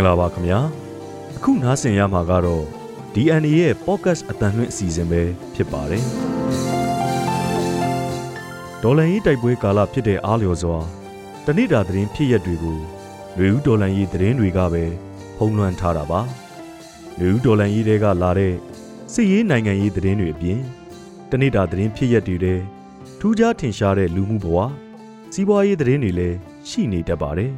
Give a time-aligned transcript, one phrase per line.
[0.00, 0.60] ္ဂလာပါခင်ဗျာ
[1.36, 2.64] အခုနားဆင်ရမှာကတော့
[3.14, 5.22] DNA ရဲ့ podcast အတန်လွင့်အစီအစဉ်ပဲ
[5.54, 6.04] ဖြစ်ပါတယ်
[8.82, 10.78] ဒေါ်လာရေးတိုက်ပွဲကာလဖြစ်တဲ့အားလျော်စွာ
[11.46, 12.78] တဏိတာသတင်းဖြစ်ရက်တွေကို
[13.38, 14.84] လူဦးဒေါ်လာရေးသတင်းတွေကပဲ
[15.36, 16.20] ဖုံးလွှမ်းထားတာပါ
[17.18, 18.54] လူဦးဒေါ်လာရေးတွေကလာတဲ့
[19.12, 20.60] စစ်ရေးနိုင်ငံရေးသတင်းတွေအပြင်
[21.30, 22.60] တဏိတာသတင်းဖြစ်ရက်တွေတဲ့
[23.20, 24.58] ထူးခြားထင်ရှားတဲ့လူမှုဘဝ
[25.34, 26.36] စီးပွားရေးသတင်းတွေလည်း
[26.68, 27.52] ရှိနေတတ်ပါတယ်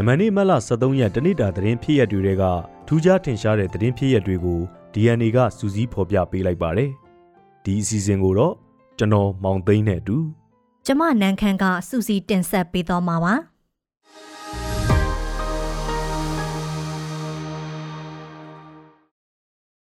[0.00, 2.44] ယမန်နေ့မတ်လ23ရက်တနင်္လာသတင်းဖြစ်ရက်တွေက
[2.86, 4.58] ထူးခြားထင်ရှားတဲ့သတင်းဖြစ်ရက်တွေကို
[4.94, 6.90] DNA ကစူးစီးဖော်ပြပေးလိုက်ပါတယ်။
[7.64, 8.54] ဒီအစီအစဉ်ကိုတော့
[8.98, 10.16] ကျွန်တော်မောင်သိန်းနဲ့အတူ
[10.86, 13.34] ကျမနန်းခမ်းကစူစီတင်ဆက်ပေးတော့မှာပါ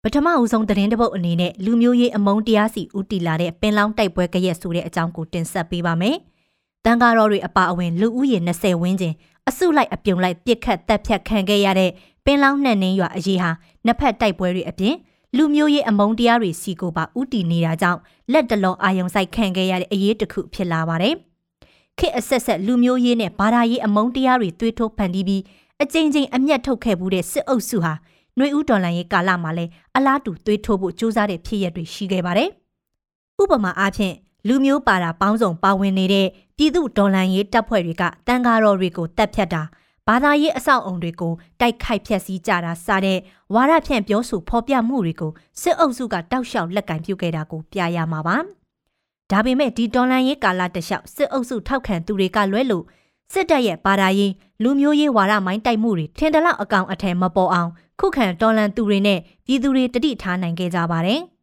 [0.04, 6.18] ပထမအဦးဆုံးသတင်းတစ်ပုဒ်အနေနဲ့လူမျိုးရေးအမုန်းတရားစီဦးတည်လာတဲ့ပင်လောင်းတိုက်ပွဲကြရက်ဆိုတဲ့အကြောင်းကိုတင်ဆက်ပေးပါမယ်။
[6.86, 9.14] တန်ကားတော်တွေအပါအဝင်လူဦးရေ20ဝန်းကျင်
[9.50, 11.92] အစုလိုက်အပြုံလိုက်ပြစ်ခတ်တပ်ဖြတ်ခံခဲ့ရတဲ့
[12.26, 13.52] ပင်လောင်းနှံ့နှင်းရွာအရေးဟာ
[13.86, 14.96] နှစ်ဖက်တိုက်ပွဲတွေအပြင်
[15.38, 18.00] လူမျိုးရေးအမုန်းတရားတွေစီကိုပါဥတီနေတာကြောင့်
[18.32, 21.16] လက်တလုံးအာယုံဆိုင်ခံခဲ့ရတဲ့အရေးတစ်ခုဖြစ်လာပါတယ်။
[21.98, 25.44] ခေတ်အဆက်ဆက်လူမျိုးရေးနဲ့ဘာသာရေးအမုန်းတရားတွေသွေးထိုးဖန်တီးပြီး
[25.82, 27.94] အကြိမ်ကြိမ်အမျက်ထုတ်ခဲ့မှုတဲ့စစ်အုပ်စုဟာ
[28.38, 32.50] နှွေဦးတော်လန်ရေးကာလမှာလည်းအလားတူသွေးထိုးဖို့ကြိုးစားတဲ့ဖြစ်ရပ်တွေရှိခဲ့ပါတယ်။
[33.42, 34.16] ဥပမာအားဖြင့်
[34.48, 39.64] လူမျိုးပါတာပေါင်းစုံပါဝင်နေတဲ့ပြည်သူဒေါ်လန်ရေးတပ်ဖွဲ့တွေကတန်ကားတော်တွေကိုတပ်ဖြတ်တာ
[40.08, 43.20] ဘာသာရေးအဆောက်အုံတွေကိုတိုက်ခိုက်ဖျက်ဆီးကြတာစတဲ့
[43.54, 45.32] ဝါဒဖြန့်ပြောဆိုဖော်ပြမှုတွေကို
[45.62, 48.38] စစ်အုပ်စုကတောက်လျှောက်လက်ကင်ပြုခဲ့တာကိုပြရမှာပါ။
[49.32, 52.86] ဒါပေမဲ့ဒီဒေါ်လန်ရေးကာလတလျှောက်စစ်အုပ်စုထောက်ခံသူတွေကလွဲလို့
[53.34, 61.22] စစ်တပ်ရဲ့ဘာသာရေးလူမျိုးရေးဝါဒမိုင်းတိုက်မှုတွေထင်တလောက်အကောင်အထည်မပေါ်အောင်ခုခံတော်လန်သူတွေနဲ့ပြည်သူတွေတတိထားနိုင်ခဲ့ကြပါတယ်။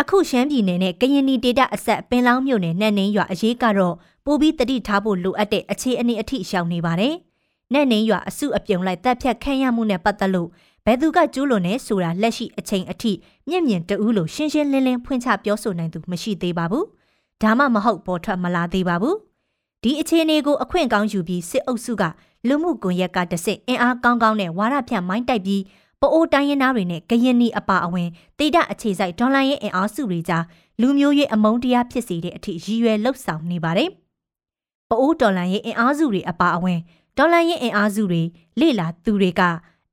[0.00, 7.14] အခုရှမ်းပြည်နယ်နဲ့ကရင်နီဒေတာအဆက်ပင်လောင်းမြို့နယ်နဲ့နှင်းရွာအရေးကတော့ပိုပြီးတတိထားဖို့လိုအပ်တဲ့အခြေအနေအထိရှောင်နေပါတယ်။
[7.72, 10.48] နဲ့နှင်းရွာအစုအပြုံလိုက်တပ်ဖြတ်ခံရမှုနဲ့ပတ်သက်လို့
[10.84, 13.12] ဘယ်သူကကျူးလွန်နေဆိုတာလက်ရှိအချိန်အထိ
[13.48, 16.84] မြင့်မြင့်တူးလို့ရှင်းရှင်းလင်းလင်းဖွင့်ချပြောဆိုနိုင်သူမရှိသေးပါဘူး။
[17.42, 19.16] ဒါမှမဟုတ်ပေါ်ထွက်မလာသေးပါဘူး။
[19.82, 22.02] ဒီအခြေအနေကိုအခွင့်ကောင်းယူပြီးစစ်အုပ်စုက
[22.48, 25.62] လူမှုကွန်ရက်ကတဆင့်အင်အားကောင်းကောင်းနဲ့ဝါရဖြန့်မိုင်းတိုက်ပြီး
[26.02, 28.08] ပအိုးတိုင်းရင်းသားတွေနဲ့ကရင်နီအပါအဝင်
[28.38, 30.44] တိဒအခြေစိုက်ဒေါ်လာရဲ့အင်အားစုတွေကြား
[30.80, 33.90] လူမျိုးရေးအမုန်းတရားဖြစ်စေတဲ့အထိရည်ရွယ်လှုပ်ဆောင်နေပါတယ်။
[34.88, 36.78] ပအိုးဒေါ်လာရဲ့အင်အားစုတွေအပါအဝင်
[37.18, 38.22] ဒေါ်လာရဲ့အင်အားစုတွေ
[38.60, 39.42] လေလာသူတွေက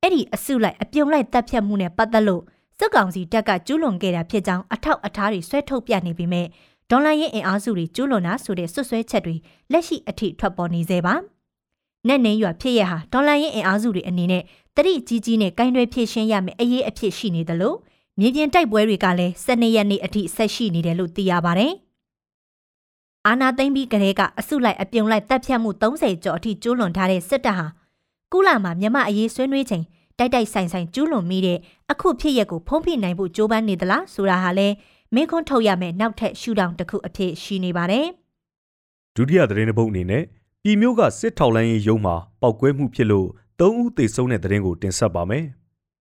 [0.00, 2.42] အဲ့ဒီအစုလိုက်အပြုံလိုက်တပ်ဖြတ်မှုနဲ့ပတ်သက်လို့
[2.78, 6.46] စစ်ကောင်စီတပ်ကကျူးလွန်ခဲ့တာဖြစ်ကြောင်းအထောက်အထားတွေဆွဲထုတ်ပြနေပေမဲ့
[6.90, 9.36] ဒေါ်လာရဲ့အင်အားစုတွေကျူးလွန်တာဆိုတဲ့ဆွဆွဲချက်တွေ
[9.72, 11.16] လက်ရှိအထိထွက်ပေါ်နေသေးပါ။
[12.08, 14.42] နဲ့နေရွာဖြစ်ရဟာဒေါ်လာရဲ့အင်အားစုတွေအနေနဲ့
[14.76, 17.76] တတိကြီးကြီးနဲ့ကင်တွယ်ဖြည့်ရှင်းရမယ်အရေးအဖြစ်ရှိနေတယ်လို့
[18.18, 21.72] မြေပြင်တိုက်ပွဲတွေကလည်း12ရက်နေ့အထိဆက်ရှိနေတယ်လို့သိရပါတယ်။
[23.26, 27.66] အာနာသိမ့်ပြီးကလေးကအစုလိုက်အပြုံလိုက်တပ်ဖြတ်မှု30ကျော်အထိကျူးလွန်ထားတဲ့စစ်တပ်ဟာ
[28.32, 29.84] ကုလာမှာမြမအရေးဆွေးနွေးချိန်
[30.18, 31.58] တိုက်တိုက်ဆိုင်ဆိုင်ကျူးလွန်မိတဲ့
[31.92, 34.74] အခုဖြစ်ရက်ကိုဖုံးဖိနိုင်ဖို့ကြိုးပမ်းနေသလားဆိုတာဟာလည်း
[35.14, 38.06] မင်းခွန်းထုတ်ရမယ်နောက်ထပ်ရှူတောင်တစ်ခုအဖြစ်ရှိနေပါတယ်။
[39.16, 40.22] ဒုတိယသတင်းတစ်ပုဒ်အနေနဲ့
[40.64, 43.28] ပြည်မျိုးကစစ်ထောက်လိုင်းရေးရုံးမှာပောက်ကွဲမှုဖြစ်လို့
[43.60, 45.44] ၃ဦးသေဆုံးတဲ့သတင်းကိုတင်ဆက်ပါမယ်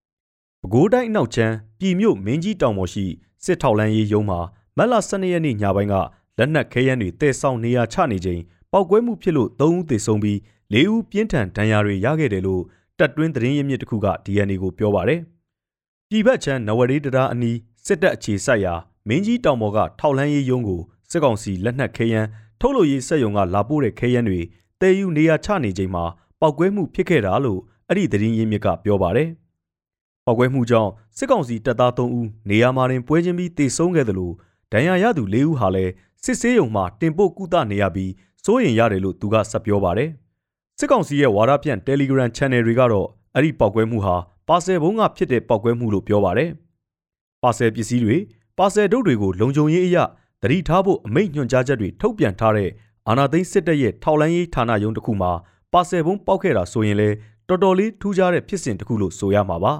[0.62, 3.06] ။ပဲခူးတိုင်းအနောက်ချမ်းပြည်မြို့မင်းကြီးတောင်ပေါ်ရှိ
[3.46, 4.40] စစ်ထောက်လန်းရေးရုံးမှာ
[4.78, 5.96] မတ်လ12ရက်နေ့ညပိုင်းက
[6.38, 10.38] လက်နက်ခဲယမ်းတွေတည်ဆောင်နေရချနေချိန်ပောက်ကွဲမှုဖြစ်လို့၃ဦးသေဆုံးပြီး
[10.74, 12.64] ၄ဦးပြင်းထန်ဒဏ်ရာတွေရခဲ့တယ်လို့
[13.00, 15.22] တပ်တွင်းသတင်းရင်းမြစ်တစ်ခုက DNA ကိုပြောပါရယ်။
[16.10, 18.74] ပြည်ဘက်ချမ်းနဝရီတရားအနီးစစ်တပ်အခြေစိုက်ရာ
[19.08, 20.82] မင်းကြီးတောင်ပေါ်ကထောက်လန်းရေးရုံးကို
[21.12, 22.28] စစ်ကောင်စီလက်နက်ခဲယမ်း
[22.62, 24.40] ထုတ်လို့ရေးစက်ရုံကလာပို့တဲ့ခဲယမ်းတွေ
[24.82, 26.04] တည်ယူနေရချနေချိန်မှာ
[26.40, 29.30] ပောက်ကွဲမှုဖြစ်ခဲ့တာလို့အဲ့ဒီသတင်းရင်းမြစ်ကပြောပါတယ်။
[30.26, 34.34] ပောက်ကွဲမှုကြောင့်စစ်ကောင်စီတပ်သား3ဦးနေရာမှာတင်ပွဲချင်းပြီးတေဆုံးခဲ့တယ်လို့
[34.74, 35.92] ဒဏ်ရာရသူ4ဦးဟာလည်း
[36.24, 38.12] စစ်ဆေးရုံမှာတင်ပို့ကုသနေရပြီး
[38.46, 40.10] စိုးရင်ရတယ်လို့သူကဆက်ပြောပါတယ်။
[40.80, 44.16] စစ်ကောင်စီရဲ့ဝါဒပြန့် Telegram Channel တွေကတော့အဲ့ဒီပောက်ကွဲမှုဟာ
[44.48, 46.50] ပါဆယ်ဘုံကဖြစ်တဲ့ပောက်ကွဲမှုလို့ပြောပါတယ်။
[47.44, 48.18] ပါဆယ်ပစ္စည်းတွေ
[48.58, 50.04] ပါဆယ်ဒုတ်တွေကိုလုံခြုံရေးအရာ
[50.44, 52.70] တတိထားဖို့အမိန့်ညွှန်ကြားချက်တွေထုတ်ပြန်ထားတဲ့
[53.08, 55.32] အာနာသိန်းစစ်တပ်ရဲ့ထောက်လန်းရေးဌာနယုံတစ်ခုမှာ
[55.74, 57.16] ပါဆယ်ဘုံပောက်ခဲ့တာဆိုရင်လည်း
[57.48, 59.74] တော်တော်လေးထူးခြားတဲ့ဖြစ်စဉ်တစ်ခုလို့ဆိုရမှာပါ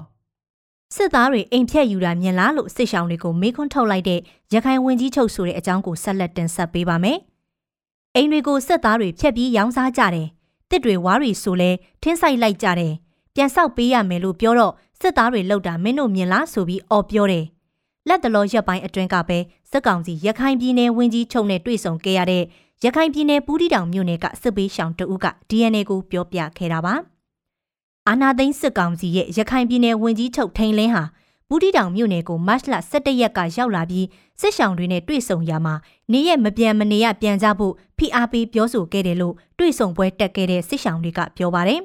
[0.96, 4.20] စစ်သားတွေအိမ်ဖြတ်ယူတာမြင်လားလို့စစ်ဆောင်တွေကိုမေးခွန်းထုတ်လိုက်တဲ့
[4.54, 7.18] ရခိုင်ဝင်ကြီးချုပ်ဆိုတဲ့အကြောင်းကိုဆက်လက်တင်ဆက်ပေးပါမယ်။
[8.16, 10.28] အိမ်တွေကိုစစ်သားတွေဖြတ်ပြီးရောင်းစားကြတယ်။
[10.70, 11.70] တစ်တွေဝါးတွေဆိုလဲ
[12.02, 12.92] ထင်းဆိုင်လိုက်ကြတယ်။
[13.34, 17.44] ပြန်ဆောက်ပေးရမယ်လို့ပြောတော့စစ်သားတွေလောက်တာမင်းတို့မြင်လားဆိုပြီးအော်ပြောတယ်။
[18.10, 19.38] လက်တလောရက်ပိုင်းအတွင်းကပဲ
[19.70, 22.44] စစ်ကောင်စီရခိုင်ပြည်နယ်ဝင်ကြီးချုပ်နဲ့တွေ့ဆုံခဲ့ရတဲ့
[22.84, 26.94] ရခိုင်ပြည်နယ်ပူးတီတောင်မြို့နယ်ကစစ်ပေးရှောင်တဦးက DNA ကိုပြောပြခဲ့တာပါ။
[28.08, 31.04] အာနာသိန်းစစ်ကောင်စီရဲ့ရခိုင်ပြည်နယ်ဝင်ကြီးချုပ်ထိန်လင်းဟာ
[31.48, 34.06] ပူးတီတောင်မြို့နယ်ကိုမတ်လ17ရက်ကရောက်လာပြီး
[34.40, 35.74] စစ်ရှောင်တွေနဲ့တွေ့ဆုံရမှာ
[36.12, 41.80] နေရက်မပြန်မနေရပြန်ကြဖို့ဖိအားပေးပြောဆိုခဲ့တယ်လို့တွေ့ဆုံပွဲတက်ခဲ့တဲ့စစ်ရှောင်တွေကပြောပါတယ်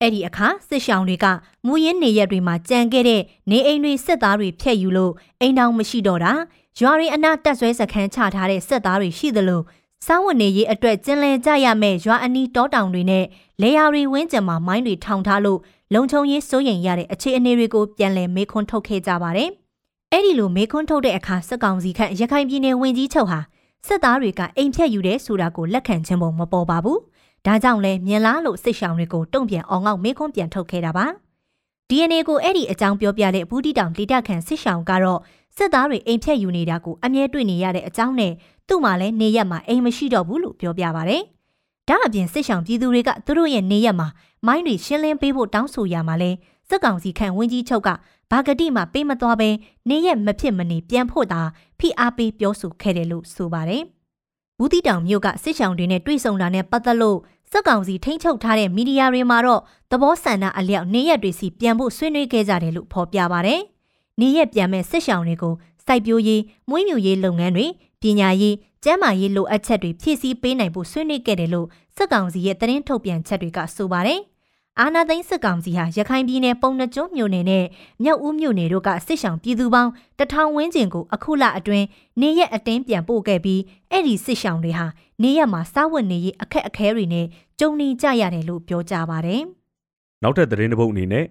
[0.00, 1.26] အဲ့ဒီအခါစစ်ရှောင်းတွေက
[1.66, 6.32] မူရင်းနေရက်တွေမှာကြံခဲ့တဲ့နေအိမ်တွေစစ်သားတွေဖျက်ယူလို့အိမ်တောင်မရှိတော့တာ
[6.78, 9.62] ရွာတွေအနားတက်ဆွဲစခန်းချထားတဲ့စစ်သားတွေရှိသလို
[10.06, 13.24] စားဝတ်နေရေးအတွက်ကျင်လည်ကြရမယ့်ရွာအနီးတောတောင်တွေနဲ့
[13.62, 15.60] လေယာတွေဝင်းကျင်မှာမိုင်းတွေထောင်ထားလို့
[15.94, 19.50] လုံခြုံရေးစိုးရိမ်ရတဲ့အခြေအနေတွေကိုပြန်လည်မေးခွန်းထုတ်ခဲ့ကြပါတယ်။
[20.12, 23.38] အဲ့ဒီလိုမေးခွန်းထုတ်တဲ့အခါစစ်ကောင်စီခန့်ရခိုင်ပြည်နယ်ဝင်ကြီးချုပ်ဟာ
[23.86, 26.98] စစ်သားတွေကအိမ်ဖြတ်ယူတဲ့ဆိုတာကိုလက်ခံခြင်းပုံမပေါ်ပါဘူး။
[27.46, 31.06] ဒါကြောင့်လဲမြင်လားလို့စစ်ဆောင်တွေကိုတုံ့ပြန်အောင်ငေါ့မေးခွန်းပြန်ထုတ်ခဲ့တာပါ။
[31.90, 35.20] DNA ကိုအဲ့ဒီအကြောင်းပြောပြတဲ့ဘူးတီတောင်ဒေတာခန်စစ်ဆောင်ကတော့
[35.56, 38.32] စစ်သားတွေအိမ်ဖြတ်ယူနေတာကိုအမြဲတွေ့နေရတဲ့အကြောင်းနဲ့
[38.68, 41.18] သူ့မှာလည်းနေရက်မှာအိမ်မရှိတော့ဘူးလို့ပြောပြပါဗျ။
[41.88, 44.08] ဒါအပြင်စစ်ဆောင်ပြည်သူတွေကသူတို့ရဲ့နေရက်မှာ
[44.46, 46.30] မိုင်းတွေရှင်းလင်းပေးဖို့တောင်းဆိုရမှာလဲ
[46.68, 47.88] စစ်ကောင်စီခန့်ဝင်းကြီးချုပ်က
[48.30, 49.50] ဘာဂတိမှပေးမသွားဘဲ
[49.88, 51.40] နေရက်မဖြစ်မနေပြန်ဖို့သာ
[51.78, 53.82] ဖိအားပေးပြောဆိုခဲ့တယ်လို့ဆိုပါတယ်။
[54.58, 57.18] ဘူးတီတောင်မြို့ကစစ်ဆောင်တွေနဲ့တွေ့ဆုံတာနဲ့ပတ်သက်လို့
[57.56, 59.60] စက်ကောင်စီထိန်းချုပ်ထားတဲ့မီဒီယာတွေမှာတော့
[59.90, 63.56] သဘောဆန္ဒအလျောက်နေရက်တွေစီပြန်ဖို့ဆွေးနွေးခဲ့ကြတယ်လို့ဖော်ပြပါဗျ။
[64.20, 65.54] နေရက်ပြန်မဲ့စစ်ဆောင်တွေကို
[65.86, 67.66] စိုက်ပျိုးရေးမွေးမြူရေးလုပ်ငန်းတွေ
[68.02, 74.20] ပညာရေးကျန်းမာရေးလိုအပ်ချက်တွေဖြည့်ဆည်းပေးနိုင်ဖို့ဆွေးနွေးခဲ့တယ်လို့စက်ကောင်စီရဲ့သတင်းထုတ်ပြန်ချက်တွေကဆိုပါတယ်။
[74.80, 77.64] အာနာသိန်းစစ်ကောင်စီဟာရခိုင်ပြည်နယ်ပုံနှကျွန်းမြို့နယ်နဲ့
[78.04, 81.86] မြောက်ဦးမြို့နယ်တို့ကစစ်ဆောင်ပြည်သူပေါင်းတထောင်ဝန်းကျင်ကိုအခုလအတွင်း
[82.20, 83.60] နေရက်အတင်းပြန်ပို့ခဲ့ပြီး
[83.90, 84.86] အဲ့ဒီစစ်ဆောင်တွေဟာ
[85.22, 87.26] နေရက်မှာစားဝတ်နေရေးအခက်အခဲတွေနဲ့
[87.60, 89.42] ကြုံနေကြရတယ်လို့ပြောကြပါတယ်။
[90.22, 91.24] နောက်ထပ်သတင်းတစ်ပုဒ်အနေနဲ့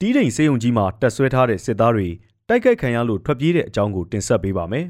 [0.00, 2.08] တီးတိန်စေယုံကြီးမှာတက်ဆွဲထားတဲ့စစ်သားတွေ
[2.48, 4.86] တိုက်ခိုက်ခံရလို့ထွက်ပြေးတဲ့အကြောင်းကိုတင်ဆက်ပေးပါမယ်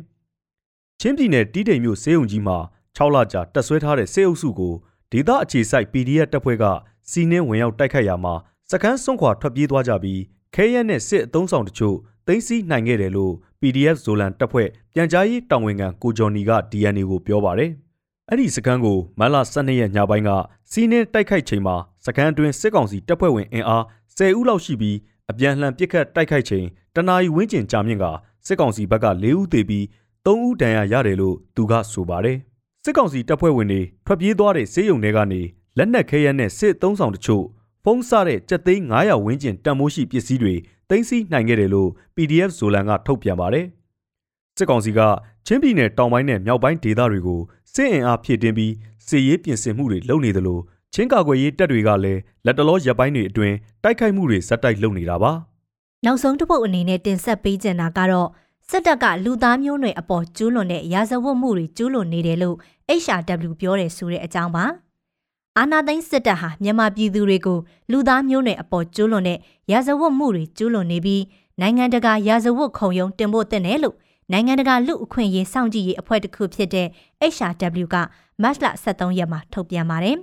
[1.01, 2.59] ။ချင်းပြည်နယ်တီးတိန်မြို့စေယုံကြီးမှာ
[2.97, 4.75] 6လကြာတက်ဆွဲထားတဲ့စေအုပ်စုကို
[5.12, 6.65] ဒေသအခြေစိုက် PDF တပ်ဖွဲ့က
[7.11, 8.35] စီးနှင်းဝင်ရောက်တိုက်ခိုက်ရာမှာ
[8.71, 10.21] စကန်းစွန့်ခွာထွက်ပြေးသွားကြပြီး
[10.55, 11.97] ခဲရက်နဲ့စစ်အုံဆောင်တချို့
[12.27, 17.71] သိမ်းဆည်းနိုင်ခဲ့တယ်လို့ PDF ဇိုလန်တပ်ဖွဲ့ပြန်ကြားရေးတာဝန်ခံကိုကျော်နီက DNA ကိုပြောပါတယ်။
[18.29, 20.31] အဲ့ဒီစကန်းကိုမန်လာ12ရက်ညပိုင်းက
[20.71, 23.85] စီးနှင်းတိုက်ခိုက်ချိန်မှာစကန်းအတွင်းစစ်ကောင်စီတပ်ဖွဲ့ဝင်အင်အား
[24.17, 24.97] 10ဦးလောက်ရှိပြီး
[25.31, 26.67] အပြန်လှန်ပစ်ခတ်တိုက်ခိုက်ချိန်
[26.97, 28.05] တနာရီဝန်းကျင်ကြာမြင့်က
[28.47, 29.85] စစ်ကောင်စီဘက်က4ဦးသေပြီး
[30.25, 32.39] 3ဦးဒဏ်ရာရတယ်လို့သူကဆိုပါတယ်။
[32.85, 35.41] စစ်ကောင်စီတပ်ဖွဲ့ဝင်တွေထွက်ပြေးသွားတဲ့စေယုံတွေကနေ
[35.79, 37.44] လက်နက်ခဲယမ်းနဲ့စစ်သုံးဆောင်တချို့
[37.85, 40.55] ဖုံးဆတဲ့ကြက်သိန်း900ဝန်းကျင်တန်မိုးရှိပစ္စည်းတွေ
[40.91, 43.67] တင်စီနိုင်ခဲ့တယ်လို့ PDF ဇိုလန်ကထုတ်ပြန်ပါတယ်။
[44.59, 45.00] စစ်ကောင်စီက
[45.47, 47.41] ချင်းပြည်နယ်တောင်ပိုင်းနဲ့မြောက်ပိုင်းဒေသတွေကို
[47.75, 48.73] စစ်အင်အားဖြည့်တင်းပြီး
[49.06, 50.59] စစ်ရေးပြင်ဆင်မှုတွေလုပ်နေသလို
[50.94, 55.32] ချင်းကာကွယ်ရေးတပ်တွေကလည်းလက်တလောရပ်ပိုင်းတွေအတွင်းတိုက်ခိုက်မှုတွေဇက်တိုက်လုပ်နေတာပါ။
[56.06, 58.29] နောက်ဆုံးတစ်ပုတ်အနေနဲ့တင်ဆက်ပေးကြတာကတော့
[58.72, 62.56] စစ်တပ်ကလူသားမျိုးနွယ်အပေါ်ကျူးလွန်တဲ့ရာဇဝတ်မှုတွေကျူးလွန်နေတယ်လို့
[63.02, 64.64] HRW ပြောတယ်ဆိုတဲ့အကြောင်းပါ။
[65.58, 67.58] အာနာသိန်းစစ်တပ်ဟာမြန်မာပြည်သူတွေကို
[67.90, 69.38] လူသားမျိုးနွယ်အပေါ်ကျူးလွန်တဲ့
[69.72, 71.22] ရာဇဝတ်မှုတွေကျူးလွန်နေပြီး
[71.61, 73.96] နိုင်ငံတကာရာဇဝတ်ခုံရုံးတင်ဖို့တင်တယ်လို့
[74.32, 76.87] နိုင်ငံတကာလူအခွင့်အရေးစောင့်ကြည့်ရေးအဖွဲ့တစ်ခုဖြစ်တဲ့
[77.34, 77.96] HRW က
[78.43, 80.17] မတ်လ23ရက်မှာထုတ်ပြန်ပါတယ်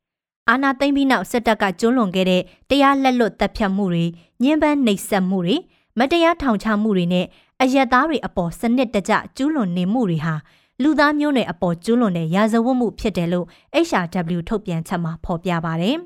[0.50, 4.04] ။အာနာသိန်းပြီးနောက်စစ်တပ်ကကျူးလွန်ခဲ့တဲ့တရားလက်လွတ်တပ်ဖြတ်မှုတွေ
[4.42, 5.56] ညှဉ်းပန်းနှိပ်စက်မှုတွေ
[5.98, 7.26] မတရားထောင်ချမှုတွေနဲ့
[7.62, 10.34] အယက်သားတွေအပေါ်စနစ်တကျကျူးလွန်နေမှုတွေဟာ
[10.82, 13.46] လူသားမျိုးနွယ်အပေါ်ကျူးလွန်တဲ့ရာဇဝတ်မှုဖြစ်တယ်လို့
[13.86, 15.96] HRW ထုတ်ပြန်ချက်မှာဖော်ပြပါတယ်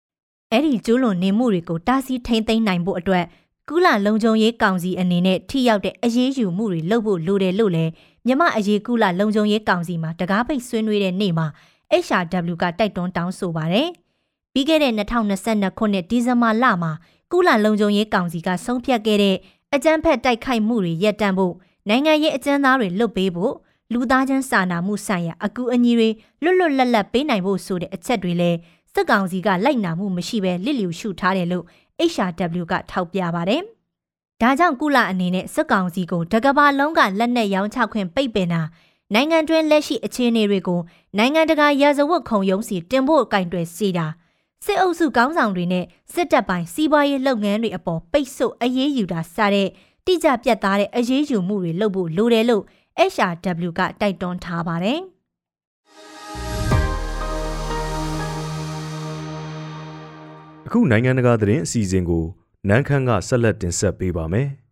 [0.52, 3.24] ။အဲ့ဒီကျူးလွန်နေမှုတွေကိုတားဆီးထိန်းသိမ်းနိုင်ဖို့အတွက်
[3.68, 7.90] ကုလလုံခြုံရေးကောင်စီအနေနဲ့ထိရောက်တဲ့အရေးယူမှုတွေလုပ်ဖို့လိုတယ်လို့လည်း
[8.26, 11.46] မြမအရေးကုလလုံခြုံရေးကောင်စီမှာတကားပိတ်ဆွေးနွေးတဲ့နေ့မှာ
[12.04, 13.88] HRW ကတိုက်တွန်းတောင်းဆိုပါတယ်။
[14.52, 16.92] ပြီးခဲ့တဲ့2022ခုနှစ်ဒီဇင်ဘာလမှာ
[17.32, 19.36] ကုလလုံခြုံရေးကောင်စီကဆုံးဖြတ်ခဲ့တဲ့
[19.74, 21.54] အကြမ်းဖက်တိုက်ခိုက်မှုတွေရပ်တန့်ဖို့
[21.88, 23.54] နိုင်ငံရေးအကြမ်းသားတွေလွတ်ပေးဖို့
[23.92, 26.08] လူသားချင်းစာနာမှုဆိုင်ရာအကူအညီတွေ
[26.42, 28.58] လွတ်လွတ်လပ်လပ်ပေးနိုင်ဖို့ဆိုတဲ့အချက်တွေလည်း
[28.92, 31.64] စက်ကောင်စီကလိုက်နာမှုမရှိဘဲလစ်လျူရှုထားတယ်လို့
[32.12, 33.62] HRW ကထောက်ပြပါတယ်။
[34.40, 38.62] ဒါကြောင့်ကုလအနေနဲ့စက်ကောင်စီကိုတကဘာလုံးကလက်နက်ရောင်းချခွင့်ပိတ်ပင်တာ
[39.14, 40.80] နိုင်ငံတွင်းလက်ရှိအခြေအနေတွေကို
[41.18, 44.06] နိုင်ငံတကာရာဇဝတ်ခုံရုံးစီတင်ဖို့ကင်တွယ်စီတာ
[44.64, 49.68] စစ်အုပ်စုကောင်းဆောင်တွေနဲ့စစ်တပ်ပိုင်းစီးပွားရေးလုပ်ငန်းတွေအပေါ်ပိတ်ဆို့အရေးယူတာစတဲ့
[50.06, 52.64] တိကျပြတ်သားတဲ့အရေးယူမှုတွေလုပ်ဖို့လိုတယ်လို့
[53.12, 55.00] HRW ကတိုက်တွန်းထားပါတယ်။
[60.66, 62.24] အခုနိုင်ငံတကာသတင်းအစီအစဉ်ကို
[62.68, 64.48] နန်းခမ်းကဆက်လက်တင်ဆက်ပေးပါမယ်။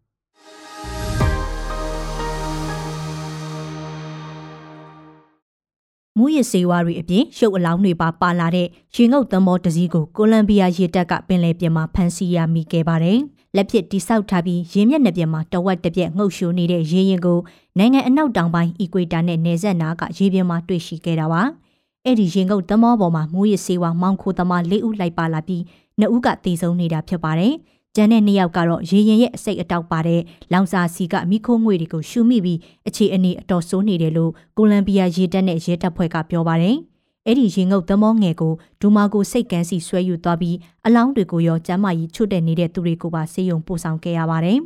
[6.19, 13.19] မူရစေဝါတွေအပြင်ရုပ်အလောင်းတွေပါပါလာတဲ့ရေငုပ်သမောတစည်းကိုကိုလံဘီယာရေတပ်ကပင်လယ်ပြင်မှာဖမ်းဆီးရမိခဲ့ပါတယ်။
[13.57, 17.39] လက်ဖြစ်တိဆောက်ထားပြီးရင်းမျက်နှာပြင်မှာတဝက်တစ်ပြက်ငုပ်ရှိုးနေတဲ့ရေရင်ကို
[17.79, 21.43] နိုင်ငံအနောက်တောင်ပိုင်းအီကွေတာနဲ့နယ်စပ်နားကရေပြင်မှာတွေ့ရှိခဲ့တာပါ။
[22.05, 25.63] အဲ့ဒီရင်ကုတ်သမောပေါ်မှာမူရစေဝါမောင်ခိုသမား၄ဦးလိုက်ပါလာပြီး
[25.99, 27.55] နှစ်ဦးကတည်ဆုံနေတာဖြစ်ပါတယ်။
[27.97, 30.21] ကျန်တဲ့နှစ်ယောက်ကတော့ရေရင်ရဲ့အစိတ်အတောက်ပါတဲ့
[30.53, 32.59] လောင်စာစီကမိခိုးငွေတွေကိုရှူမိပြီး
[32.89, 36.77] အခြေအနေအတော်ဆိုးနေတယ်လို့ကိုလံဘီယာရေတပ်နဲ့ရဲတပ်ဖွဲ့ကပြောပါတယ်။
[37.27, 40.57] အဲ့ဒီရင်ငုတ်သမောငယ်ကိုဒူမာကိုစိတ်ကန်းစီဆွဲယူသွားပြီး
[40.87, 44.59] အလောင်းတွေကိုရောကျမ်းမာကြီးချွတ်တဲ့နေတဲ့သူတွေကိုပါဆေးရုံပို့ဆောင်ခဲ့ရပါတယ်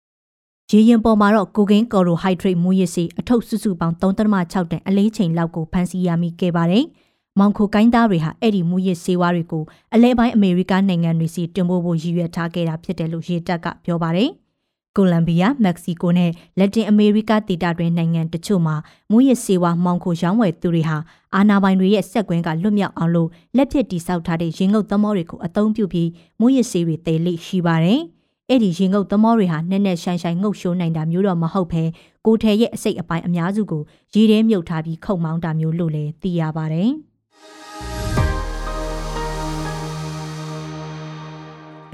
[0.70, 6.84] ။ရေရင်ပေါ်မှာတော့ကိုကင်းကော်ရိုဟိုက်ဒရိတ်မူရစ်စီအထုပ်စုစုပေါင်း3.6တန်အလေးချိန်လောက်ကိုဖမ်းဆီးရမိခဲ့ပါတယ်။
[7.38, 9.64] မောင်ခိုကိုင်းသားတွေဟာအဲ့ဒီမူရစ်ဆေးဝါးတွေကို
[9.94, 14.30] အလဲပိုင်းအမေရိကနိုင်ငံတွေစီတင်ပို့ဖို့ရည်ရွယ်ထားခဲ့တာဖြစ်တယ်လို့ရေတပ်ကပြောပါတယ်။
[14.96, 18.76] ကိုလံဘီယာမက္ကဆီကိုနဲ့လက်တင်အမေရိကဒေသတွင်နိုင်ငံတချို့မှာ
[19.10, 20.98] မူရစ်ဆေးဝါးမှောင်ခိုရောင်းဝယ်သူတွေဟာ
[21.34, 26.08] အာဏာပိုင်တွေရဲ့စက်ကွင်းကလွတ်မြောက်အောင်လို့လက်ဖြစ်တိစောက်ထားတဲ့ရင်ငုတ်သမောတွေကိုအသုံးပြုပြီး
[26.40, 28.00] မူရစ်ဆေးတွေတည်လိရှိပါတယ်။
[28.50, 31.84] အဲ့ဒီရင်ငုတ်သမောတွေဟာနဲ့နဲ့ဆိုင်ဆိုင်ငုတ်ရှိုးနိုင်တာမျိုးတော့မဟုတ်ဘဲ
[32.26, 33.82] ကိုထဲရဲ့အစိတ်အပိုင်းအများစုကို
[34.14, 36.92] ရေထဲမြုပ်ထားပြီးခုံမောင်းတာမျိုးလို့လည်းသိရပါတယ်။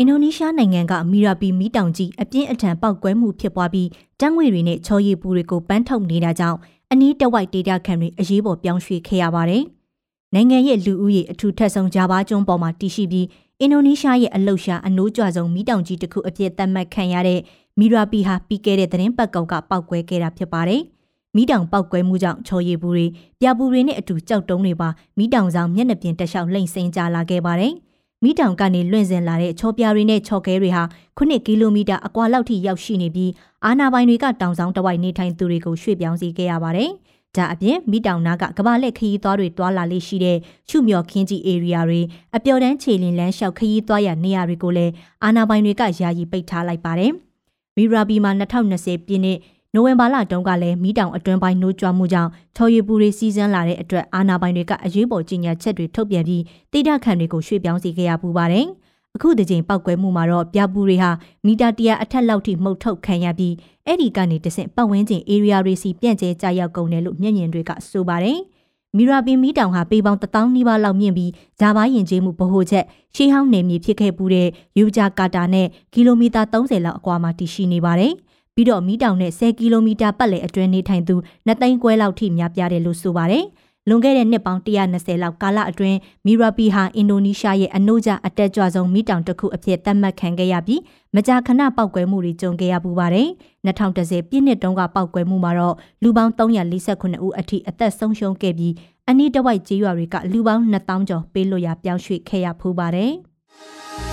[0.01, 3.89] အင်ဒိုနီးရှားနိုင်ငံကမီရာပီမီတောင်ကြီးအပြင်းအထန်ပောက်ကွဲမှုဖြစ်ပွားပြီး
[4.21, 6.59] တန်းငွေတွေနဲ့ချော်ရည်ပူတွေကိုပန်းထုတ်နေတာကြောင့်
[6.93, 9.63] အနီးတဝိုက်ဒေတာခံတွေအရေးပေါ်ပြောင်းရွှေ့ခဲ့ရပါတယ်။
[10.35, 13.27] နိုင်ငံရဲ့လူဦးရေအထူးထက်ဆုံးဂျာဘာကျွန်းပေါ်မှာတည်ရှိပြီး
[13.61, 17.41] အင်ဒိုနီးရှားရဲ့အလှုပ်ရှားအနိုးကြွဆုံးမီတောင်ကြီးတစ်ခုအဖြစ်သတ်မှတ်ခံရတဲ့
[17.79, 20.83] မီရာပီဟာပြီးခဲ့တဲ့သတင်းပတ်ကောင်ကပောက်ကွဲခဲ့တာဖြစ်ပါတယ်။
[21.37, 23.07] မိတောင်ပောက်ကွဲမှုကြောင့်ချော်ရည်ပူတွေ
[23.41, 24.89] ပြပူတွေနဲ့အတူကြောက်တုံးတွေပါ
[25.19, 27.75] မိတောင်ဆောင်မျက်နှာပြင်တက်လျှောက်လှိမ့်စင်းကြလာခဲ့ပါတယ်။
[28.25, 30.83] မိတောင်ကနေလွင့်စင်လာတဲ့ချောပြားတွေနဲ့ချော်ကဲတွေဟာ
[31.19, 33.33] 9ကီလိုမီတာအကွာလောက်ထိရောက်ရှိနေပြီး
[33.65, 36.91] အာနာပိုင်တွေကတောင်ဆောင်တဝိုက်နေထိုင်သူတွေကိုရွှေ့ပြောင်းစီခဲ့ရပါတယ်။
[37.37, 42.01] ဒါအပြင်မိတောင်နာကကမ္ဘာလက်ခရီးသွားတွေတွာလာလေးရှိတဲ့ချူမြော်ခင်းကြီး area တွေ
[42.37, 44.93] အပျော်တန်းခြေလင်းလန်းလျှောက်ခရီးသွားရနေရာတွေကိုလည်း
[45.25, 47.13] အာနာပိုင်တွေကယာယီပိတ်ထားလိုက်ပါတယ်။
[47.77, 49.39] မီရာဘီမှာ2020ပြည့်နှစ်
[49.75, 58.67] နိုဝင်ဘာလတုန်းကလည်းမီးတောင်အတွင်းပိုင်းနှိုးကြွမှုကြောင့်ချော်ရည်ပူတွေစီးစမ်းလာတဲ့အတွက်အာဏာပိုင်တွေကအရေးပေါ်ကြီးညာချက်တွေထုတ်ပြန်ပြီးတိဒခံတွေကိုရွှေ့ပြောင်းစီခဲ့ရပူပါတယ်။
[59.17, 61.11] အခုတကြိမ်ပောက်ကွဲမှုမှာတော့ပြပူတွေဟာ
[61.47, 63.55] မီတာတရာအထက်လောက်ထိမှုတ်ထုတ်ခံရပြီး
[63.87, 68.39] အဲ့ဒီကနေတဆင့်ပတ်ဝန်းကျင် area တွေစီပြန့်ကျဲကြရောက်ကုန်တယ်လို့မျက်မြင်တွေကဆိုပါတယ်။
[68.97, 72.85] မီရာပင်မီတောင်ဟာပေပေါင်း1000နီးပါးလောက်မြင့်ပြီးဂျာဘာယင်ကျေးမှုဗဟိုချက်
[73.15, 74.49] ရှေးဟောင်းနယ်မြေဖြစ်ခဲ့ပူတဲ့
[74.79, 78.15] ယူဂျာကာတာနဲ့ကီလိုမီတာ30လောက်အကွာမှာတည်ရှိနေပါတယ်။
[78.61, 83.45] ပြီးတော့မီးတောင်နဲ့10ကီလိုမီတာပတ်လည်အတွင်းနေထိုင်သူနှစ်သိန်းခွဲလောက်ထိများပြားတယ်လို့ဆိုပါတယ်။
[83.89, 90.81] လွန်ခဲ့တဲ့နှစ်ပေါင်း120လောက်ကာလအတွင်းမီရာပီဟာအင်ဒိုနီးရှားရဲ့အနိုးကျအတက်ကြွဆုံးမီးတောင်တစ်ခုအဖြစ်သတ်မှတ်ခံခဲ့ရပြီး
[91.17, 93.29] မကြာခဏပောက်ကွဲမှုတွေကြုံခဲ့ရပူပါတယ်။
[93.67, 98.75] 2010ပြည့်နှစ်တုန်းကပောက်ကွဲမှုမှာတော့လူပေါင်း348ဦးအထိအသက်ဆုံးရှုံးခဲ့ပြီး
[99.09, 103.13] အနီးတစ်ဝိုက်ကျေးရွာတွေကလူပေါင်း2000ကျော်ပေးလို့ရပြောင်းရွှေ့ခဲ့ရဖူးပါတယ်။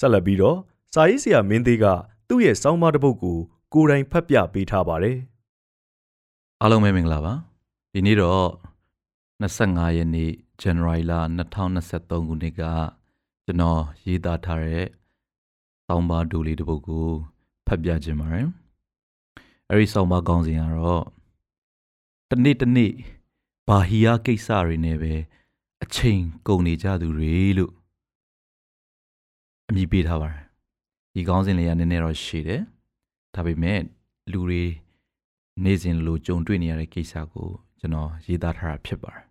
[0.00, 0.58] ဆက်လက်ပြီးတော့
[0.94, 1.84] စာရေးဆရာမင်းသေးက
[2.28, 3.38] သူ့ရဲ့စောင်းမတစ်ပုဒ်ကို
[3.72, 5.18] ကိုယ်တိုင်ဖတ်ပြပေးထားပါတယ်။
[6.60, 7.34] အားလုံးပဲမင်္ဂလာပါ။
[7.92, 8.44] ဒီနေ့တော့
[9.40, 12.62] 25ရက်နေ့ဇန်နဝါရီလ2023ခုနှစ်က
[13.44, 14.86] ကျွန်တော်ရေးသားထားတဲ့
[15.86, 17.06] စောင်းပါဒူလေးတစ်ပုဒ်ကို
[17.66, 18.46] ဖတ်ပြခြင်းပါတယ်။
[19.70, 21.04] အဲဒီစောင်းပါကောင်းစဉ်ကတော့
[22.30, 22.92] တနေ့တနေ့
[23.68, 25.14] ဘာဟီယာကိစ္စတွေနဲ့ပဲ
[25.82, 27.72] အချိန်ကုန်နေကြသူတွေလို့
[29.68, 30.42] အမည်ပေးထားပါတယ်
[31.14, 32.62] ဒီကောင်းစဉ်လေးကနည်းနည်းတော့ရှည်တယ်
[33.34, 33.80] ဒါပေမဲ့
[34.32, 34.62] လူတွေ
[35.64, 39.24] နေ့စဉ်လိုကြုံတွေ့နေရတဲ့ကိစ္စကိုကျွန်တော်ရေးသားထားတာဖြစ်ပါတယ်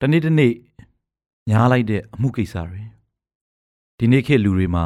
[0.00, 0.52] တနေ့တနေ့
[1.50, 2.82] ညားလိုက်တဲ့အမှုကိစ္စတွေ
[3.98, 4.84] ဒီနေ့ခေတ်လူတွေမှာ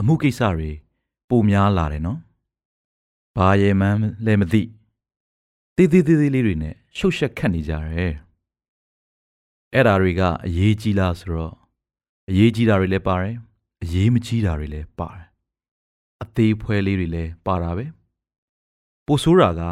[0.00, 0.70] အမှုကိစ္စတွေ
[1.28, 2.18] ပိုများလာတယ်နော်
[3.36, 4.62] ဘာရေမှန်းလည်းမသိ
[5.76, 8.12] သေးသေးသေးသေးလေးတွေနဲ့ရှုပ်ရှက်ခတ်နေကြတယ်
[9.74, 11.54] အဲ့ဓာတွေကအရေးကြီးလားဆိုတော့
[12.30, 13.36] အရေးကြီးတာတွေလည်းပါတယ်
[13.82, 15.26] အရေးမကြီးတာတွေလည်းပါတယ်
[16.22, 17.86] အသေးဖွဲလေးတွေလည်းပါတာပဲ
[19.06, 19.62] ပိုဆိုးတာက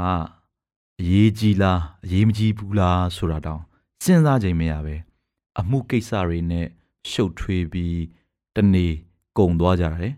[1.01, 3.63] အရေးကြီးလားအရေးမကြီးဘူးလားဆိုတာတောင်
[4.05, 4.95] စဉ်းစားချိန်မရပဲ
[5.59, 6.67] အမှုကိစ္စတွေနဲ့
[7.11, 7.99] ရှုပ်ထွေးပြီး
[8.55, 8.93] တနေ့
[9.39, 10.15] ကုံသွားကြတယ်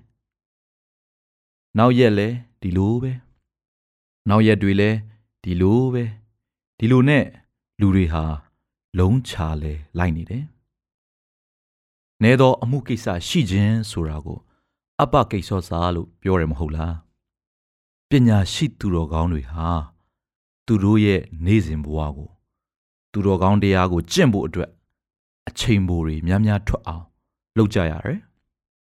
[1.79, 2.29] နောက်ရက်လဲ
[2.61, 3.12] ဒီလိုပဲ
[4.29, 4.91] နောက်ရက်တွေလဲ
[5.45, 6.05] ဒီလိုပဲ
[6.79, 7.25] ဒီလိုနဲ့
[7.81, 8.25] လူတွေဟာ
[8.98, 9.32] လုံးချ
[9.62, 10.44] လဲလိုက်နေတယ်။
[12.22, 14.38] နဲသောအမှုကိစ္စရှိခြင်းဆိုတာကို
[15.02, 16.94] အပကိစ္စစာလို့ပြောရမဟုတ်လား။
[18.08, 19.68] ပညာရှိသူတော်ကောင်းတွေဟာ
[20.66, 22.30] သူတို့ရဲ့နေ့စဉ်ဘဝကို
[23.12, 24.70] သူတော်ကောင်းတရားကိုကျင့်ဖို့အတွက်
[25.48, 27.04] အချိန်ပိုတွေများများထွက်အောင်
[27.58, 28.20] လုပ်ကြရတယ်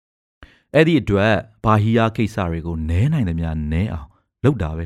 [0.74, 4.08] ။အဲ့ဒီအတွက်ဘာဟီယာကိစ္စတွေကိုနဲနိုင်သမျှနဲအောင်
[4.44, 4.86] လုပ်တာပဲ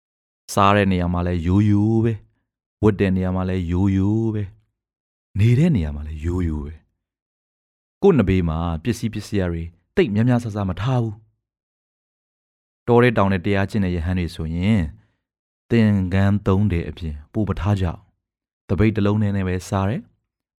[0.52, 2.12] ။စားတဲ့နေရာမှာလဲယိုးယိုးပဲ။
[2.82, 4.44] ဝတ်တဲ့နေရာမှာလဲယိုးယိုးပဲ။
[5.38, 6.74] နေတဲ့နေရာမှာလည်းရိုးရိုးပဲ
[8.02, 9.62] ကို့နဘေးမှာပစ္စည်းပစ္စည်းတွေ
[9.96, 11.16] တိတ်များများဆဆမထားဘူး
[12.88, 14.82] တော်တဲ့တောင်တဲ့တရားကျင့်တဲ့ယဟန်တွေဆိုရင်
[15.70, 18.00] သင်္ကန်းသုံးတယ်အပြင်ပို့မထားကြအောင်
[18.68, 20.00] တပိတ်တစ်လုံးနဲ့ပဲစားတယ်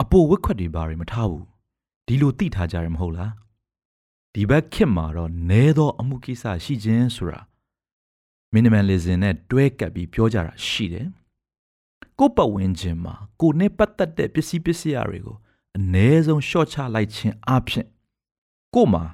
[0.03, 1.45] အပိုဝက်ခွက်တွေဘာတွေမထားဘူး
[2.07, 3.33] ဒီလိုသိထားကြရမဟုတ်လား
[4.35, 7.41] ဒီဘက်ခေတ်မှာတော့နဲသောအမှုကိစ္စရှိခြင်းဆိုတာ
[8.55, 11.09] minimalism နဲ့တွဲကပ်ပြီးပြောကြတာရှိတယ်
[12.23, 15.37] ကိုယ့်ပတ်ဝန်းကျင်မှာကိုယ်နဲ့ပတ်သက်တဲ့ပစ္စည်းပစ္စည်းတွေကို
[15.77, 17.87] အ ਨੇ ဆုံး short ချလိုက်ခြင်းအပြင်
[18.75, 19.05] ကို့မှာ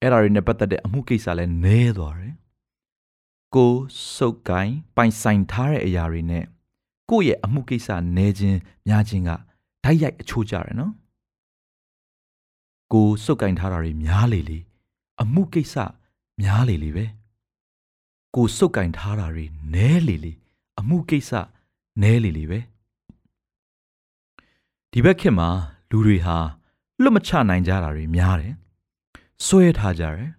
[0.00, 2.34] အဲ့ဒါတွေနဲ့ပတ်သက်တဲ့အမှုကိစ္စလည်းနည်းသွားတယ်
[3.54, 3.74] ကို
[4.16, 6.44] စုပ်ကိုင်းပိုင်ဆိုင်ထားတဲ့အရာတွေနဲ့
[7.10, 8.58] ကိုယ့်ရဲ့အမှုကိစ္စနည်းခြင်း
[8.88, 9.30] များခြင်းက
[9.84, 10.92] ဓာတ်ရိုက်အချိုးကြတယ်နော်
[12.92, 14.58] ကိုစုပ်ကိုင်းထားတာတွေများလေလေ
[15.22, 15.74] အမှုကိစ္စ
[16.42, 17.06] များလေလေပဲ
[18.36, 19.44] ကိုစုပ်ကင်ထားတာတွေ
[19.74, 20.32] နဲလေလေ
[20.80, 21.32] အမှုကိစ္စ
[22.02, 22.60] နဲလေလေပဲ
[24.92, 25.48] ဒီဘက်ခေတ်မှာ
[25.90, 26.36] လူတွေဟာ
[27.02, 28.54] လွတ်မချနိုင်ကြတာတွေများတယ်
[29.46, 30.30] ဆွဲထားကြတယ်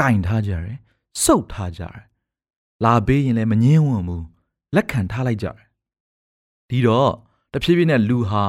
[0.00, 0.78] ကင်ထားကြတယ်
[1.24, 2.04] စုပ်ထားကြတယ်
[2.84, 4.26] လာပေးရင်လည်းမငင်းဝံ့ဘူး
[4.74, 5.66] လက်ခံထားလိုက်ကြတယ်
[6.68, 7.10] ဒီတော့
[7.52, 8.44] တဖြည်းဖြည်းနဲ့လူဟာ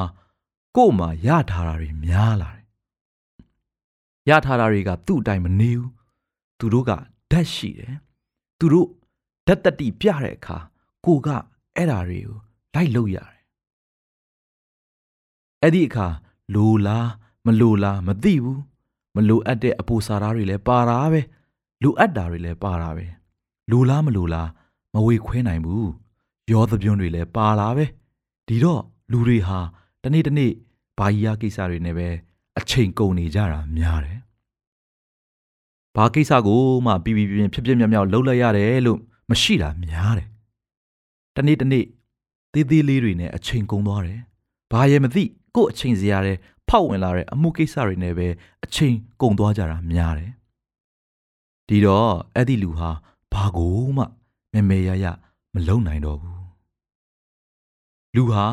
[0.78, 2.66] ကို့မှာရထားတာတွေများလာတယ်
[4.30, 5.92] ရထားတာတွေကသူ့အတိုင်းမနေဘူး
[6.60, 6.92] သူတို့က
[7.32, 7.96] ဓာတ်ရှိတယ်
[8.60, 8.90] သူတို့
[9.48, 10.58] ဓာတ်တတိပြတဲ့အခါ
[11.06, 11.28] ကိုက
[11.76, 12.40] အဲ့ဓာတွေကို
[12.76, 13.42] လိုက်လို့ရတယ်
[15.62, 16.08] အဲ့ဒီအခါ
[16.56, 17.08] လိုလား
[17.46, 18.62] မလိုလားမသိဘူး
[19.16, 21.22] မလိုအပ်တဲ့အပူစာသားတွေလည်းပါတာပဲ
[21.84, 23.06] လိုအပ်တာတွေလည်းပါတာပဲ
[23.72, 24.50] လိုလားမလိုလား
[24.94, 25.90] မဝေခွဲနိုင်ဘူး
[26.52, 27.86] ရောသပြုံးတွေလည်းပါလာပဲ
[28.48, 29.60] ဒီတော့လူတွေဟာ
[30.04, 30.52] တနေ့တနေ့
[30.98, 32.08] ဘာကြီးရကိစ္စတွေနဲ့ပဲ
[32.58, 34.20] အချိန်ကုန်နေကြတာများတယ်
[35.96, 39.00] ဘာကိစ္စကိုမှပြီးပြီးပြင်းဖြစ်ဖြစ်မြောက်မြောက်လုပ်လိုက်ရတယ်လို့
[39.30, 40.28] မရှိတာများတယ်။
[41.36, 41.86] တနေ့တနေ့
[42.54, 44.20] သေးသေးလေးတွေနဲ့အချိန်ကုန်သွားတယ်။
[44.72, 45.24] ဘာရဲမသိ
[45.56, 46.38] ကို့အချိန်စရာတဲ့
[46.70, 48.28] ဖောက်ဝင်လာတဲ့အမှုကိစ္စတွေနဲ့ပဲ
[48.64, 50.32] အချိန်ကုန်သွားကြတာများတယ်။
[51.68, 52.90] ဒီတော့အဲ့ဒီလူဟာ
[53.34, 54.04] ဘာကိုမှ
[54.54, 55.06] မမေရရ
[55.54, 56.42] မလုံနိုင်တော့ဘူး။
[58.16, 58.44] လူဟာ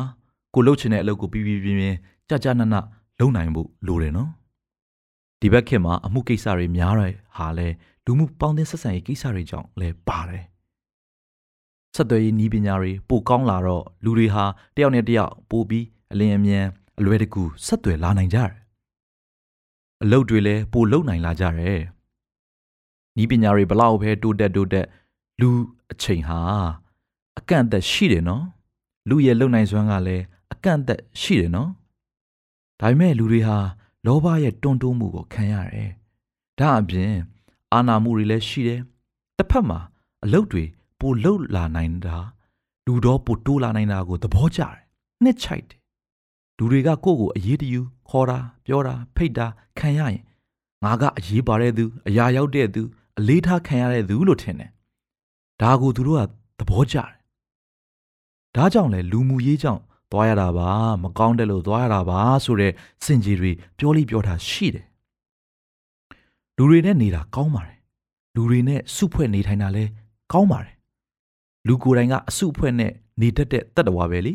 [0.53, 1.97] ကိုလှုပ်ချင်တဲ့အလုပ်ကိုပြီးပြီးပြင်းပြင်း
[2.29, 2.75] ကြကြနန
[3.19, 4.29] လုံနိုင်ဖို့လိုတယ်နော်။
[5.39, 7.67] ဒီဘက်ခေတ်မှာအမှုကိစ္စတွေများတဲ့ဟာလဲ
[8.05, 10.43] လူမှုပေါင်းသင်းဆက်ဆံရေးကိစ္စတွေကြောင့်လဲပါတယ်
[11.95, 16.65] ဆက်သွယ်ရေးနည်းပညာတွေပိုကောင်းလာတော့လူတွေဟာတယောက်နဲ့တယောက်ပိုပြီးအလင်းအမြန်
[16.99, 18.51] အလွယ်တကူဆက်သွယ်လာနိုင်ကြတယ်
[20.03, 21.81] အလုပ်တွေလည်းပိုလုပ်နိုင်လာကြတယ်
[23.17, 24.87] နီးပညာတွေဘလောက်ပဲတိုးတက်တိုးတက်
[25.39, 25.49] လူ
[25.91, 26.39] အချိန်ဟာ
[27.39, 28.43] အကန့်အသတ်ရှိတယ်နော်
[29.09, 30.23] လူရဲ့လုံနိုင်စွမ်းကလည်း
[30.53, 31.69] အကန့်အသတ်ရှိတယ်နော်
[32.79, 33.57] ဒါပေမဲ့လူတွေဟာ
[34.05, 35.91] လောဘရဲ့တွန်းတိုးမှုကိုခံရတယ်
[36.59, 37.13] ဒါအပြင်
[37.73, 38.81] အာနာမှုတွေလည်းရှိတယ်
[39.37, 39.79] တစ်ဖက်မှာ
[40.23, 40.63] အလုပ်တွေ
[41.01, 42.17] ပိုလှုပ်လာနိုင်တာ
[42.85, 44.75] လူတော့ပိုတိုးလာနိုင်တာကိုသဘောကျတယ်
[45.23, 45.79] နှစ်ချိုက်တယ်
[46.57, 49.47] လူတွေကကိုယ့်ကိုအရေးတယူခေါ်တာပြောတာဖိတ်တာ
[49.79, 50.21] ခံရရင်
[50.83, 52.81] ငါကအရေးပါတဲ့သူအရာရောက်တဲ့သူ
[53.19, 54.71] အလေးထားခံရတဲ့သူလို့ထင်တယ်
[55.61, 56.21] ဒါကိုသူတို့က
[56.59, 57.09] သဘောကျတယ်
[58.55, 60.69] ဒါကြောင့်လေလူမှုရေးကြောင့်သွားရတာပါ
[61.03, 62.71] မကောင်းတယ်လို့သွားရတာပါဆိုတဲ့
[63.05, 64.85] စင်ကြီးတွေပြောလိပြောတာရှိတယ်
[66.57, 67.77] လူတွေနဲ့နေတာကောင်းပါတယ်
[68.35, 69.83] လူတွေနဲ့စုဖွဲ့နေထိုင်တာလဲ
[70.33, 70.75] ကောင်းပါတယ်
[71.67, 74.33] လူကိုယ်တိုင်ကအစုအဖွဲ့နဲ့နေတတ်တဲ့တတ္တဝါပဲလေ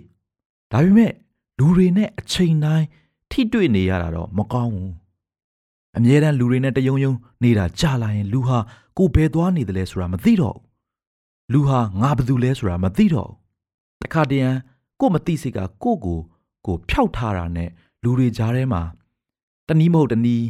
[0.73, 1.13] ဒါပေမဲ့
[1.59, 2.87] လူတွေနဲ့အချိန်တိုင်း
[3.31, 4.93] ထိတွေ့နေရတာတော့မကောင်းဘူး
[5.97, 7.13] အမြဲတမ်းလူတွေနဲ့တယုံယုံ
[7.43, 8.59] နေတာကြာလာရင်လူဟာ
[8.99, 10.65] ကိုဘယ်သွားနေတယ်လဲဆိုတာမသိတော့ဘူး
[11.53, 14.49] လူဟာငါဘယ်သူလဲဆိုတာမသိတော့ဘူးတခါတရံ
[15.01, 16.19] ကိုမသိစိတ်ကကိုကို
[16.67, 17.71] ကိုဖျောက်ထားတာနဲ့
[18.03, 18.83] လူတွေကြားထဲမှာ
[19.69, 20.47] တနည်းမဟုတ်တနည်း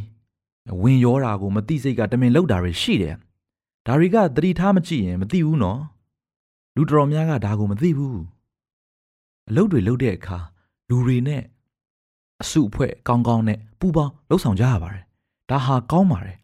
[0.83, 3.15] ဝင်ရောတာကိုမသိစိတ်ကတမင်လောက်တာတွေရှိတယ်
[3.87, 5.81] ဒါတွေကသတိထားမကြည့်ရင်မသိဘူးနော်
[6.77, 8.21] လူတော်များကဒါကိုမသိဘူး
[9.49, 10.39] အလုပ်တွေလုပ်တဲ့အခါ
[10.89, 11.43] လူတွေနဲ့
[12.43, 15.05] အစုအဖွဲ့ကောင်းကောင်းနဲ့ပူပေါင်းလှုပ်ဆောင်ကြရပါတယ်
[15.51, 16.39] ဒါဟာကောင်းပါတယ်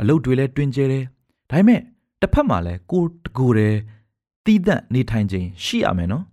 [0.00, 1.04] အလုပ်တွေလည်းတွင်ကျဲတယ်
[1.50, 1.80] ဒါပေမဲ့
[2.20, 3.76] တစ်ဖက်မှာလည်းကိုတကူတယ်
[4.44, 6.24] တီးသက်နေထိုင်ခြင်းရှိရမယ်နော်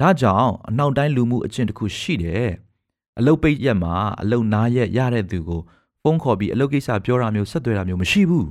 [0.00, 2.50] ဒါကြောင့်အနောက်တိုင်းလူမှုအကျင့်တစ်ခုရှိတယ်
[3.18, 5.60] အလုပ်ပိတ်ရက်မှာအလုပ်နားရက်ရတဲ့သူကို
[6.02, 8.48] ဖုန်းခေါ်ပြီးအလုပ်ကိစ္စပြောတာမျိုးဆက်သွယ်တာမျိုးမရှိဘူး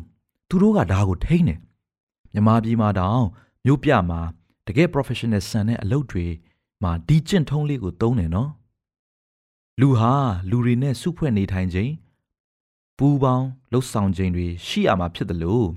[0.49, 1.59] သူတို့ကဒါကိုထိန်းတယ်
[2.33, 3.25] မြမပြည်မှာတောင်
[3.69, 4.21] မြို့ပြမှာ
[4.67, 6.25] တကယ် professional ဆန်တဲ့အလုပ်တွေ
[6.83, 8.51] မှာဒီကျင့်ထုံးလေးကိုသုံးတယ်နော်
[9.81, 10.13] လူဟာ
[10.49, 11.91] လူတွေနဲ့စုဖွဲ့နေထိုင်ခြင်း
[12.97, 15.69] ပူပေါင်းလှုပ်ဆောင်ခြင်းတွေရှိရမှာဖြစ်တယ်လို့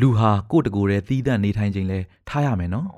[0.00, 2.88] လူဟာကိုယ့်တကိုယ်ရဲ့သီးသန့်နေထိုင်ခြင်းလဲထားရမယ်နော်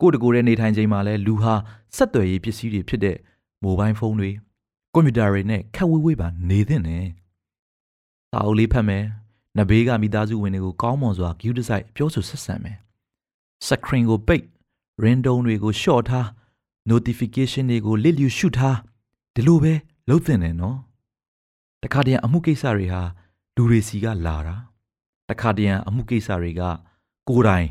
[0.00, 1.54] ကိုယ့်တကိုယ်ရဲ့နေထိုင်ခြင်းမှာလဲလူဟာ
[1.96, 3.16] ဆက်သွယ်ရေးပစ္စည်းတွေဖြစ်တဲ့
[3.62, 4.30] မိုဘိုင်းဖုန်းတွေ
[4.94, 7.06] ကွန်ပျူတာတွေနဲ့ခက်ဝေးဝေးပါနေသင့်တယ်။
[8.30, 9.04] စာအုပ်လေးဖတ်မယ်
[9.58, 12.76] နဘေးကမိသားစုဝင်တွေကိုကောင်းမွန်စွာ view design ပြောဆိုဆက်ဆံမယ်။
[13.66, 14.44] screen ကိုပိတ်
[15.04, 16.26] ringtone တွေကို short ထား
[16.90, 18.76] notification တွေကိုလစ်လျူရှုထား
[19.34, 19.74] ဒီလိုပဲ
[20.08, 20.78] လုပ်သင့်တယ်နော်။
[21.82, 23.02] တခါတည်းအမှုကိစ္စတွေဟာ
[23.56, 24.56] လူတွေစီကလာတာ
[25.28, 26.62] တခါတည်းအမှုကိစ္စတွေက
[27.28, 27.68] ကိုယ်တိုင်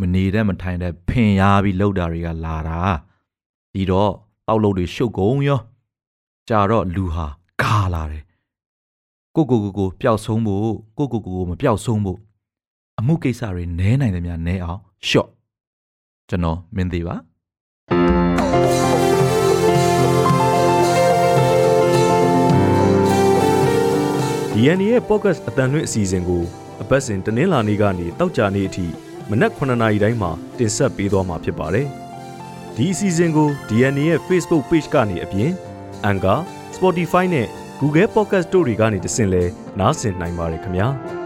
[0.00, 2.78] မနေတဲ့မထိုင်တဲ့ဖင်ရပြီးလှုပ်တာတွေကလာတာ
[3.74, 4.12] ဒီတော့
[4.46, 5.60] တောက်လို့တွေရှုပ်ကုန်ရော
[6.48, 7.26] ကြာတော့လူဟာ
[7.62, 8.22] ဂါလာတယ်
[9.40, 12.18] ကိုကိုကိုကိုပျောက်ဆုံးဖို့ကိုကိုကိုကိုမပျောက်ဆုံးဖို့
[12.98, 15.28] အမှုကိစ္စတွေနဲနိုင်တယ်များနဲအောင်ရှော့
[16.28, 17.16] ကျွန်တော်မင်းသေးပါ
[24.52, 26.42] DNA ရဲ့ podcast အတန်လွင့်အစီအစဉ်ကို
[26.82, 28.86] အပတ်စဉ်တင်းလာနေကနေတောက်ကြနေအထိ
[29.30, 31.86] မနက်9:00နာရီတိုင်းမှာတင်ဆက်ပေးသွားမှာဖြစ်ပါတယ်။
[32.76, 35.50] ဒီအစီအစဉ်ကို DNA ရဲ့ Facebook Page ကနေအပြင်
[36.10, 36.38] Anchor,
[36.76, 37.46] Spotify နဲ့
[37.82, 39.42] Google Podcast တို့တွေကနေတဆင့်လဲ
[39.80, 40.88] နားဆင်နိုင်ပါတယ်ခင်ဗျာ။